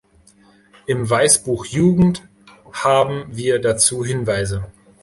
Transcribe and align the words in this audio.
Im 0.87 1.07
Weißbuch 1.07 1.65
Jugend 1.67 2.27
haben 2.73 3.25
wir 3.29 3.59
dazu 3.61 4.03
Hinweise. 4.03 4.65